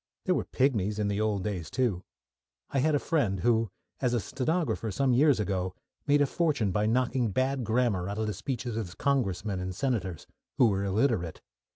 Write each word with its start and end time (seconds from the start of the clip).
There 0.25 0.33
were 0.33 0.45
pigmies 0.45 0.97
in 0.97 1.09
the 1.09 1.21
old 1.21 1.43
days, 1.43 1.69
too. 1.69 2.03
I 2.71 2.79
had 2.79 2.95
a 2.95 2.97
friend 2.97 3.41
who, 3.41 3.69
as 3.99 4.15
a 4.15 4.19
stenographer 4.19 4.89
some 4.89 5.13
years 5.13 5.39
ago, 5.39 5.75
made 6.07 6.23
a 6.23 6.25
fortune 6.25 6.71
by 6.71 6.87
knocking 6.87 7.29
bad 7.29 7.63
grammar 7.63 8.09
out 8.09 8.17
of 8.17 8.25
the 8.25 8.33
speeches 8.33 8.75
of 8.75 8.97
Congressmen 8.97 9.59
and 9.59 9.75
Senators, 9.75 10.25
who 10.57 10.69
were 10.69 10.83
illiterate. 10.83 11.41